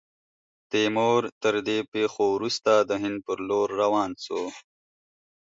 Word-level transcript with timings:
تیمور، 0.69 1.23
تر 1.41 1.53
دې 1.67 1.77
پیښو 1.93 2.23
وروسته، 2.35 2.71
د 2.89 2.91
هند 3.03 3.17
پر 3.25 3.37
لور 3.47 3.67
روان 3.81 4.11
سو. 4.25 4.41